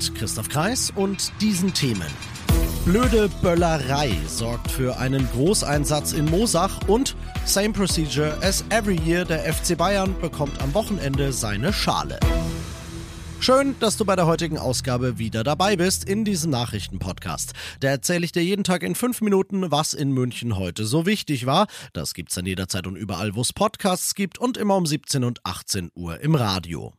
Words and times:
Mit 0.00 0.14
Christoph 0.14 0.48
Kreis 0.48 0.90
und 0.94 1.30
diesen 1.42 1.74
Themen. 1.74 2.06
Blöde 2.86 3.28
Böllerei 3.42 4.16
sorgt 4.26 4.70
für 4.70 4.96
einen 4.96 5.28
Großeinsatz 5.32 6.14
in 6.14 6.24
Mosach 6.24 6.88
und 6.88 7.14
Same 7.44 7.74
Procedure 7.74 8.34
as 8.40 8.64
every 8.70 8.98
year, 9.04 9.26
der 9.26 9.40
FC 9.52 9.76
Bayern 9.76 10.18
bekommt 10.18 10.58
am 10.62 10.72
Wochenende 10.72 11.34
seine 11.34 11.74
Schale. 11.74 12.18
Schön, 13.40 13.74
dass 13.80 13.98
du 13.98 14.06
bei 14.06 14.16
der 14.16 14.24
heutigen 14.24 14.56
Ausgabe 14.56 15.18
wieder 15.18 15.44
dabei 15.44 15.76
bist 15.76 16.04
in 16.04 16.24
diesem 16.24 16.50
Nachrichtenpodcast. 16.50 17.52
Da 17.80 17.88
erzähle 17.88 18.24
ich 18.24 18.32
dir 18.32 18.42
jeden 18.42 18.64
Tag 18.64 18.82
in 18.82 18.94
fünf 18.94 19.20
Minuten, 19.20 19.70
was 19.70 19.92
in 19.92 20.12
München 20.12 20.56
heute 20.56 20.86
so 20.86 21.04
wichtig 21.04 21.44
war. 21.44 21.66
Das 21.92 22.14
gibt's 22.14 22.36
dann 22.36 22.46
jederzeit 22.46 22.86
und 22.86 22.96
überall, 22.96 23.34
wo 23.34 23.42
es 23.42 23.52
Podcasts 23.52 24.14
gibt 24.14 24.38
und 24.38 24.56
immer 24.56 24.76
um 24.76 24.86
17 24.86 25.24
und 25.24 25.44
18 25.44 25.90
Uhr 25.94 26.20
im 26.20 26.36
Radio. 26.36 26.94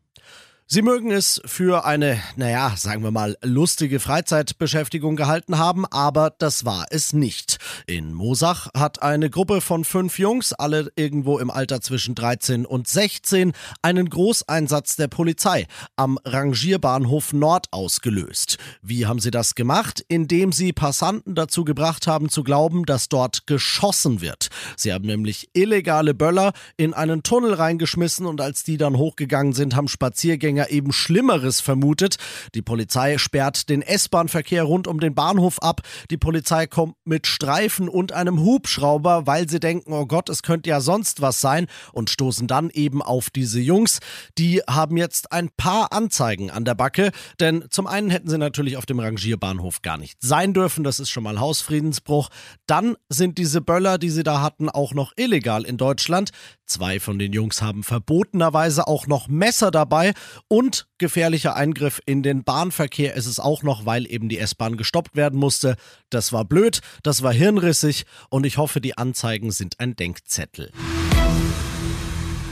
Sie 0.74 0.84
mögen 0.84 1.12
es 1.12 1.42
für 1.44 1.84
eine, 1.84 2.22
naja, 2.38 2.76
sagen 2.78 3.04
wir 3.04 3.12
mal, 3.12 3.36
lustige 3.44 4.00
Freizeitbeschäftigung 4.00 5.18
gehalten 5.18 5.58
haben, 5.58 5.86
aber 5.86 6.34
das 6.38 6.64
war 6.64 6.86
es 6.92 7.12
nicht. 7.12 7.58
In 7.88 8.14
Mosach 8.14 8.70
hat 8.74 9.02
eine 9.02 9.30
Gruppe 9.30 9.60
von 9.60 9.84
fünf 9.84 10.18
Jungs, 10.18 10.54
alle 10.54 10.90
irgendwo 10.96 11.40
im 11.40 11.52
Alter 11.52 11.82
zwischen 11.82 12.16
13 12.16 12.66
und 12.66 12.88
16, 12.88 13.52
einen 13.82 14.10
Großeinsatz 14.10 14.96
der 14.96 15.10
Polizei 15.10 15.68
am 15.98 16.18
Rangierbahnhof 16.24 17.34
Nord 17.34 17.68
ausgelöst. 17.72 18.58
Wie 18.82 19.06
haben 19.06 19.20
sie 19.20 19.32
das 19.32 19.56
gemacht? 19.56 20.02
Indem 20.08 20.54
sie 20.54 20.72
Passanten 20.72 21.36
dazu 21.36 21.66
gebracht 21.66 22.08
haben 22.08 22.30
zu 22.30 22.44
glauben, 22.44 22.86
dass 22.86 23.10
dort 23.10 23.46
geschossen 23.46 24.22
wird. 24.22 24.48
Sie 24.78 24.94
haben 24.94 25.06
nämlich 25.06 25.50
illegale 25.52 26.14
Böller 26.14 26.54
in 26.78 26.94
einen 26.94 27.24
Tunnel 27.24 27.56
reingeschmissen 27.56 28.26
und 28.26 28.40
als 28.40 28.64
die 28.64 28.78
dann 28.78 28.96
hochgegangen 28.96 29.52
sind, 29.52 29.76
haben 29.76 29.90
Spaziergänger 29.90 30.61
Fußgänger 30.62 30.70
eben 30.70 30.92
Schlimmeres 30.92 31.62
vermutet. 31.62 32.18
Die 32.56 32.62
Polizei 32.62 33.18
sperrt 33.18 33.70
den 33.70 33.82
S-Bahn-Verkehr 33.82 34.64
rund 34.64 34.88
um 34.88 35.00
den 35.00 35.16
Bahnhof 35.16 35.60
ab. 35.62 35.82
Die 36.10 36.18
Polizei 36.18 36.68
kommt 36.68 36.96
mit 37.06 37.28
Streifen 37.28 37.90
und 37.90 38.12
einem 38.12 38.40
Hubschrauber, 38.40 39.28
weil 39.28 39.50
sie 39.50 39.60
denken, 39.60 39.94
oh 39.94 40.06
Gott, 40.06 40.30
es 40.30 40.44
könnte 40.44 40.70
ja 40.70 40.82
sonst 40.82 41.22
was 41.22 41.42
sein 41.42 41.68
und 41.94 42.10
stoßen 42.10 42.48
dann 42.48 42.70
eben 42.70 43.02
auf 43.02 43.30
diese 43.30 43.60
Jungs. 43.60 44.00
Die 44.38 44.62
haben 44.70 44.98
jetzt 44.98 45.32
ein 45.32 45.50
paar 45.58 45.92
Anzeigen 45.92 46.52
an 46.52 46.66
der 46.66 46.76
Backe, 46.76 47.12
denn 47.40 47.66
zum 47.70 47.88
einen 47.88 48.10
hätten 48.10 48.30
sie 48.30 48.38
natürlich 48.38 48.78
auf 48.78 48.86
dem 48.86 49.00
Rangierbahnhof 49.00 49.82
gar 49.82 49.98
nicht 49.98 50.18
sein 50.22 50.54
dürfen, 50.54 50.84
das 50.84 51.00
ist 51.00 51.10
schon 51.10 51.24
mal 51.24 51.40
Hausfriedensbruch. 51.40 52.30
Dann 52.68 52.96
sind 53.10 53.38
diese 53.38 53.62
Böller, 53.62 53.98
die 53.98 54.10
sie 54.10 54.24
da 54.24 54.42
hatten, 54.42 54.70
auch 54.70 54.94
noch 54.94 55.14
illegal 55.16 55.66
in 55.66 55.78
Deutschland. 55.78 56.32
Zwei 56.66 57.02
von 57.02 57.20
den 57.20 57.34
Jungs 57.34 57.62
haben 57.62 57.84
verbotenerweise 57.84 58.88
auch 58.88 59.06
noch 59.06 59.28
Messer 59.28 59.72
dabei 59.72 60.14
und 60.52 60.86
gefährlicher 60.98 61.56
Eingriff 61.56 62.02
in 62.06 62.24
den 62.24 62.44
Bahnverkehr 62.44 63.14
ist 63.14 63.26
es 63.26 63.40
auch 63.40 63.64
noch, 63.64 63.86
weil 63.86 64.06
eben 64.12 64.28
die 64.28 64.38
S-Bahn 64.38 64.76
gestoppt 64.76 65.16
werden 65.16 65.40
musste. 65.40 65.78
Das 66.10 66.34
war 66.34 66.44
blöd, 66.44 66.82
das 67.04 67.24
war 67.24 67.32
hirnrissig 67.32 68.04
und 68.30 68.46
ich 68.46 68.58
hoffe, 68.58 68.82
die 68.82 68.98
Anzeigen 68.98 69.52
sind 69.52 69.80
ein 69.80 69.96
Denkzettel. 69.96 70.74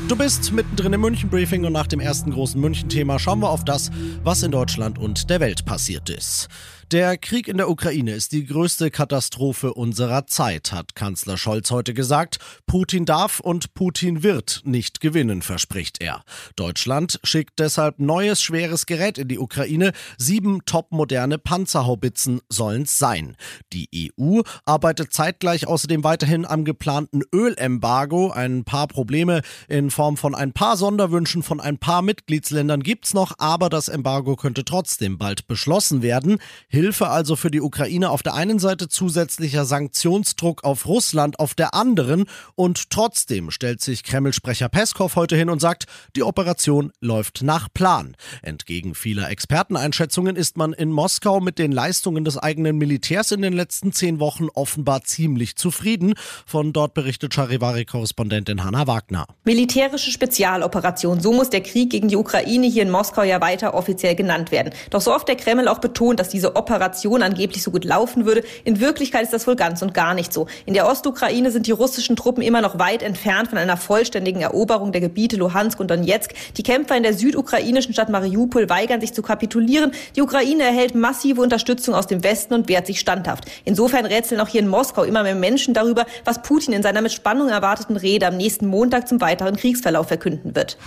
Du 0.08 0.16
bist 0.16 0.54
mittendrin 0.54 0.94
im 0.94 1.02
München-Briefing 1.02 1.66
und 1.66 1.74
nach 1.74 1.88
dem 1.88 2.00
ersten 2.00 2.32
großen 2.32 2.60
München-Thema 2.60 3.20
schauen 3.20 3.42
wir 3.42 3.50
auf 3.50 3.66
das, 3.66 3.92
was 4.24 4.44
in 4.44 4.52
Deutschland 4.52 4.98
und 4.98 5.30
der 5.30 5.42
Welt 5.42 5.66
passiert 5.66 6.10
ist. 6.10 6.48
Der 6.92 7.20
Krieg 7.20 7.48
in 7.48 7.58
der 7.58 7.70
Ukraine 7.70 8.14
ist 8.14 8.32
die 8.32 8.48
größte 8.48 8.90
Katastrophe 8.90 9.76
unserer 9.76 10.26
Zeit, 10.26 10.72
hat 10.72 10.96
Kanzler 10.96 11.38
Scholz 11.38 11.70
heute 11.70 11.94
gesagt. 11.94 12.40
Putin 12.66 13.06
darf 13.06 13.40
und 13.40 13.76
Putin 13.76 14.24
wird 14.24 14.62
nicht 14.64 15.00
gewinnen, 15.00 15.44
verspricht 15.44 16.02
er. 16.02 16.24
Deutschland 16.56 17.20
schickt 17.24 17.60
deshalb 17.60 18.00
neues 18.00 18.42
schweres 18.42 18.88
Gerät 18.88 19.20
in 19.20 19.28
die 19.28 19.38
Ukraine. 19.38 19.92
Sieben 20.18 20.66
topmoderne 20.66 21.38
Panzerhaubitzen 21.38 22.42
sollen 22.50 22.82
es 22.82 22.98
sein. 22.98 23.38
Die 23.72 24.12
EU 24.20 24.42
arbeitet 24.66 25.14
zeitgleich 25.14 25.68
außerdem 25.68 26.04
weiterhin 26.04 26.44
am 26.44 26.66
geplanten 26.66 27.22
Ölembargo. 27.32 28.32
Ein 28.32 28.64
paar 28.64 28.88
Probleme 28.88 29.44
in 29.68 29.92
Form 29.92 30.18
von 30.18 30.34
ein 30.34 30.54
paar 30.54 30.76
Sonderwünschen 30.76 31.44
von 31.44 31.60
ein 31.60 31.78
paar 31.78 32.02
Mitgliedsländern 32.02 32.82
gibt's 32.82 33.14
noch, 33.14 33.34
aber 33.38 33.70
das 33.70 33.90
Embargo 33.90 34.36
könnte 34.36 34.66
trotzdem 34.66 35.20
bald 35.20 35.46
beschlossen 35.46 36.02
werden. 36.02 36.40
Hilfe 36.80 37.10
also 37.10 37.36
für 37.36 37.52
die 37.52 37.60
Ukraine 37.60 38.10
auf 38.10 38.24
der 38.24 38.36
einen 38.36 38.58
Seite 38.58 38.88
zusätzlicher 38.88 39.66
Sanktionsdruck 39.66 40.64
auf 40.64 40.88
Russland 40.88 41.38
auf 41.38 41.54
der 41.54 41.74
anderen 41.74 42.24
und 42.56 42.90
trotzdem 42.90 43.52
stellt 43.52 43.82
sich 43.82 44.06
Kreml-Sprecher 44.06 44.70
Peskov 44.70 45.18
heute 45.18 45.36
hin 45.36 45.50
und 45.50 45.60
sagt, 45.60 45.88
die 46.16 46.24
Operation 46.24 46.94
läuft 47.02 47.42
nach 47.44 47.68
Plan. 47.74 48.16
Entgegen 48.42 48.96
vieler 48.96 49.30
Experteneinschätzungen 49.30 50.38
ist 50.38 50.56
man 50.56 50.72
in 50.72 50.90
Moskau 50.90 51.42
mit 51.42 51.60
den 51.60 51.74
Leistungen 51.74 52.24
des 52.24 52.38
eigenen 52.38 52.78
Militärs 52.78 53.34
in 53.34 53.42
den 53.42 53.52
letzten 53.52 53.92
zehn 53.92 54.22
Wochen 54.22 54.48
offenbar 54.54 55.04
ziemlich 55.04 55.58
zufrieden. 55.58 56.14
Von 56.46 56.72
dort 56.72 56.94
berichtet 56.94 57.34
Charivari-Korrespondentin 57.34 58.64
Hanna 58.64 58.88
Wagner. 58.88 59.26
Militärische 59.44 60.12
Spezialoperation, 60.12 61.20
so 61.20 61.34
muss 61.34 61.50
der 61.50 61.62
Krieg 61.62 61.90
gegen 61.90 62.08
die 62.08 62.16
Ukraine 62.16 62.68
hier 62.68 62.84
in 62.84 62.90
Moskau 62.90 63.24
ja 63.24 63.42
weiter 63.42 63.74
offiziell 63.74 64.16
genannt 64.16 64.54
werden. 64.54 64.74
Doch 64.92 65.02
so 65.02 65.14
oft 65.14 65.28
der 65.28 65.36
Kreml 65.36 65.68
auch 65.68 65.80
betont, 65.80 66.22
dass 66.22 66.30
diese 66.30 66.56
Operation 66.56 66.69
Operation 66.70 67.24
angeblich 67.24 67.64
so 67.64 67.72
gut 67.72 67.84
laufen 67.84 68.26
würde. 68.26 68.44
In 68.64 68.80
Wirklichkeit 68.80 69.24
ist 69.24 69.34
das 69.34 69.48
wohl 69.48 69.56
ganz 69.56 69.82
und 69.82 69.94
gar 69.94 70.14
nicht 70.14 70.32
so. 70.32 70.48
In 70.66 70.74
der 70.76 70.88
Ostukraine 70.88 71.52
sind 71.52 71.66
die 71.66 71.72
russischen 71.72 72.16
Truppen 72.16 72.44
immer 72.44 72.62
noch 72.62 72.78
weit 72.78 73.02
entfernt 73.02 73.50
von 73.50 73.58
einer 73.58 73.76
vollständigen 73.76 74.42
Eroberung 74.42 74.92
der 74.92 75.02
Gebiete 75.02 75.36
Luhansk 75.36 75.80
und 75.80 75.90
Donetsk. 75.90 76.34
Die 76.58 76.64
Kämpfer 76.64 76.96
in 76.96 77.04
der 77.04 77.14
südukrainischen 77.14 77.94
Stadt 77.94 78.10
Mariupol 78.10 78.70
weigern 78.70 79.02
sich 79.02 79.14
zu 79.14 79.22
kapitulieren. 79.22 79.92
Die 80.16 80.22
Ukraine 80.22 80.64
erhält 80.64 80.94
massive 80.94 81.42
Unterstützung 81.42 81.96
aus 81.96 82.08
dem 82.08 82.24
Westen 82.24 82.54
und 82.54 82.70
wehrt 82.70 82.86
sich 82.86 83.00
standhaft. 83.00 83.46
Insofern 83.66 84.06
rätseln 84.06 84.40
auch 84.40 84.48
hier 84.48 84.62
in 84.62 84.68
Moskau 84.68 85.04
immer 85.04 85.24
mehr 85.24 85.36
Menschen 85.36 85.74
darüber, 85.74 86.06
was 86.24 86.42
Putin 86.44 86.74
in 86.74 86.84
seiner 86.84 87.02
mit 87.02 87.12
Spannung 87.12 87.50
erwarteten 87.50 87.98
Rede 87.98 88.28
am 88.28 88.38
nächsten 88.38 88.68
Montag 88.68 89.08
zum 89.08 89.22
weiteren 89.22 89.56
Kriegsverlauf 89.56 90.08
verkünden 90.08 90.56
wird. 90.56 90.78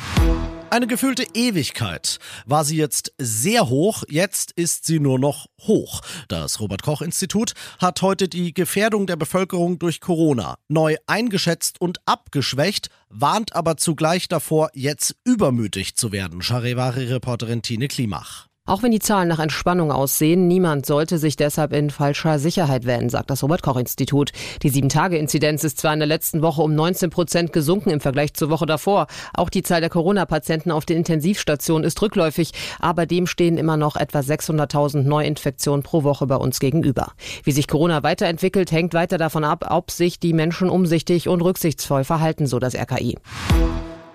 Eine 0.72 0.86
gefühlte 0.86 1.26
Ewigkeit 1.34 2.18
war 2.46 2.64
sie 2.64 2.78
jetzt 2.78 3.12
sehr 3.18 3.68
hoch, 3.68 4.04
jetzt 4.08 4.52
ist 4.52 4.86
sie 4.86 5.00
nur 5.00 5.18
noch 5.18 5.44
hoch. 5.60 6.00
Das 6.28 6.60
Robert 6.60 6.82
Koch 6.82 7.02
Institut 7.02 7.52
hat 7.78 8.00
heute 8.00 8.26
die 8.26 8.54
Gefährdung 8.54 9.06
der 9.06 9.16
Bevölkerung 9.16 9.78
durch 9.78 10.00
Corona 10.00 10.54
neu 10.68 10.96
eingeschätzt 11.06 11.78
und 11.78 11.98
abgeschwächt, 12.06 12.88
warnt 13.10 13.54
aber 13.54 13.76
zugleich 13.76 14.28
davor, 14.28 14.70
jetzt 14.72 15.14
übermütig 15.24 15.94
zu 15.94 16.10
werden. 16.10 16.40
Charivari-Reporterin 16.40 17.60
Tine 17.60 17.88
Klimach. 17.88 18.48
Auch 18.64 18.84
wenn 18.84 18.92
die 18.92 19.00
Zahlen 19.00 19.26
nach 19.26 19.40
Entspannung 19.40 19.90
aussehen, 19.90 20.46
niemand 20.46 20.86
sollte 20.86 21.18
sich 21.18 21.34
deshalb 21.34 21.72
in 21.72 21.90
falscher 21.90 22.38
Sicherheit 22.38 22.86
wählen, 22.86 23.10
sagt 23.10 23.28
das 23.28 23.42
Robert-Koch-Institut. 23.42 24.30
Die 24.62 24.68
Sieben-Tage-Inzidenz 24.68 25.64
ist 25.64 25.78
zwar 25.78 25.92
in 25.92 25.98
der 25.98 26.06
letzten 26.06 26.42
Woche 26.42 26.62
um 26.62 26.72
19 26.72 27.10
Prozent 27.10 27.52
gesunken 27.52 27.90
im 27.90 28.00
Vergleich 28.00 28.34
zur 28.34 28.50
Woche 28.50 28.64
davor. 28.64 29.08
Auch 29.34 29.50
die 29.50 29.64
Zahl 29.64 29.80
der 29.80 29.90
Corona-Patienten 29.90 30.70
auf 30.70 30.84
den 30.84 30.98
Intensivstationen 30.98 31.84
ist 31.84 32.00
rückläufig, 32.00 32.52
aber 32.78 33.04
dem 33.04 33.26
stehen 33.26 33.58
immer 33.58 33.76
noch 33.76 33.96
etwa 33.96 34.20
600.000 34.20 35.02
Neuinfektionen 35.02 35.82
pro 35.82 36.04
Woche 36.04 36.28
bei 36.28 36.36
uns 36.36 36.60
gegenüber. 36.60 37.14
Wie 37.42 37.50
sich 37.52 37.66
Corona 37.66 38.04
weiterentwickelt, 38.04 38.70
hängt 38.70 38.94
weiter 38.94 39.19
davon 39.19 39.42
ab, 39.42 39.66
ob 39.70 39.90
sich 39.90 40.20
die 40.20 40.32
Menschen 40.32 40.70
umsichtig 40.70 41.26
und 41.26 41.42
rücksichtsvoll 41.42 42.04
verhalten, 42.04 42.46
so 42.46 42.60
das 42.60 42.76
RKI. 42.76 43.19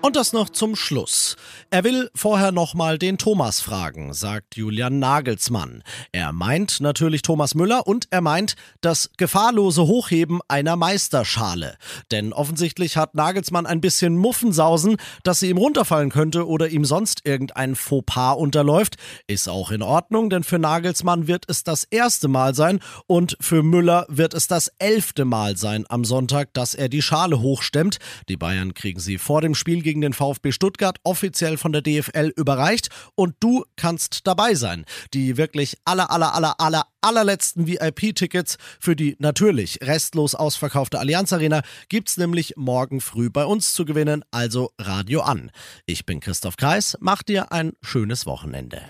Und 0.00 0.14
das 0.14 0.32
noch 0.32 0.48
zum 0.48 0.76
Schluss. 0.76 1.36
Er 1.70 1.82
will 1.82 2.08
vorher 2.14 2.52
nochmal 2.52 2.98
den 2.98 3.18
Thomas 3.18 3.60
fragen, 3.60 4.14
sagt 4.14 4.56
Julian 4.56 5.00
Nagelsmann. 5.00 5.82
Er 6.12 6.32
meint 6.32 6.80
natürlich 6.80 7.22
Thomas 7.22 7.56
Müller 7.56 7.84
und 7.84 8.06
er 8.10 8.20
meint 8.20 8.54
das 8.80 9.10
gefahrlose 9.16 9.82
Hochheben 9.88 10.40
einer 10.46 10.76
Meisterschale. 10.76 11.76
Denn 12.12 12.32
offensichtlich 12.32 12.96
hat 12.96 13.16
Nagelsmann 13.16 13.66
ein 13.66 13.80
bisschen 13.80 14.16
Muffensausen, 14.16 14.98
dass 15.24 15.40
sie 15.40 15.50
ihm 15.50 15.58
runterfallen 15.58 16.10
könnte 16.10 16.46
oder 16.46 16.68
ihm 16.68 16.84
sonst 16.84 17.26
irgendein 17.26 17.74
Fauxpas 17.74 18.34
unterläuft. 18.34 18.98
Ist 19.26 19.48
auch 19.48 19.72
in 19.72 19.82
Ordnung, 19.82 20.30
denn 20.30 20.44
für 20.44 20.60
Nagelsmann 20.60 21.26
wird 21.26 21.44
es 21.48 21.64
das 21.64 21.82
erste 21.82 22.28
Mal 22.28 22.54
sein 22.54 22.78
und 23.08 23.36
für 23.40 23.64
Müller 23.64 24.06
wird 24.08 24.32
es 24.32 24.46
das 24.46 24.68
elfte 24.78 25.24
Mal 25.24 25.56
sein 25.56 25.86
am 25.88 26.04
Sonntag, 26.04 26.54
dass 26.54 26.74
er 26.74 26.88
die 26.88 27.02
Schale 27.02 27.40
hochstemmt. 27.40 27.98
Die 28.28 28.36
Bayern 28.36 28.74
kriegen 28.74 29.00
sie 29.00 29.18
vor 29.18 29.40
dem 29.40 29.56
Spiel 29.56 29.82
gegen 29.88 30.02
den 30.02 30.12
VfB 30.12 30.52
Stuttgart 30.52 30.98
offiziell 31.02 31.56
von 31.56 31.72
der 31.72 31.80
DFL 31.80 32.30
überreicht 32.36 32.90
und 33.14 33.36
du 33.40 33.64
kannst 33.76 34.26
dabei 34.26 34.54
sein. 34.54 34.84
Die 35.14 35.38
wirklich 35.38 35.78
aller, 35.86 36.10
aller, 36.10 36.34
aller, 36.34 36.60
aller, 36.60 36.84
allerletzten 37.00 37.66
VIP-Tickets 37.66 38.56
für 38.80 38.96
die 38.96 39.16
natürlich 39.18 39.80
restlos 39.82 40.34
ausverkaufte 40.34 40.98
Allianz 40.98 41.32
Arena 41.32 41.62
gibt's 41.88 42.16
nämlich 42.16 42.54
morgen 42.56 43.00
früh 43.00 43.30
bei 43.30 43.44
uns 43.44 43.72
zu 43.74 43.84
gewinnen, 43.84 44.24
also 44.30 44.70
Radio 44.78 45.20
an. 45.20 45.50
Ich 45.86 46.06
bin 46.06 46.20
Christoph 46.20 46.56
Kreis, 46.56 46.96
mach 47.00 47.22
dir 47.22 47.52
ein 47.52 47.72
schönes 47.82 48.26
Wochenende. 48.26 48.82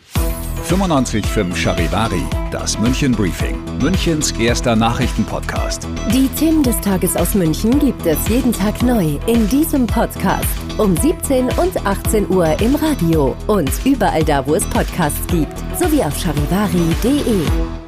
95.5 0.69 1.57
Charivari, 1.57 2.23
das 2.51 2.79
München 2.79 3.13
Briefing, 3.13 3.57
Münchens 3.79 4.33
erster 4.33 4.77
Nachrichtenpodcast. 4.77 5.89
Die 6.13 6.29
Themen 6.39 6.63
des 6.63 6.79
Tages 6.81 7.17
aus 7.17 7.35
München 7.35 7.79
gibt 7.79 8.05
es 8.05 8.29
jeden 8.29 8.53
Tag 8.53 8.83
neu 8.83 9.19
in 9.27 9.49
diesem 9.49 9.87
Podcast. 9.87 10.47
Um 10.77 10.95
17 10.95 11.47
und 11.59 11.87
18 11.87 12.29
Uhr 12.29 12.61
im 12.61 12.75
Radio 12.75 13.35
und 13.47 13.71
überall 13.87 14.25
da, 14.25 14.47
wo 14.47 14.57
es 14.57 14.65
Podcasts 14.67 15.27
gibt, 15.29 15.57
sowie 15.79 16.03
auf 16.03 16.19
charivari.de. 16.19 17.88